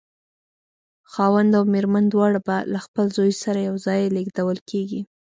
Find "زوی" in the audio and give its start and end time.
3.17-3.31